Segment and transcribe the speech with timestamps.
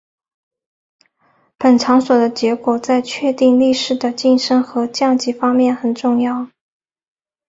[1.59, 6.47] 本场所的结果在确定力士的晋升和降级方面很重要。